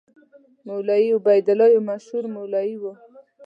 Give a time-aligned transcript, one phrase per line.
[0.67, 2.91] مولوي عبیدالله یو مشهور مولوي دی.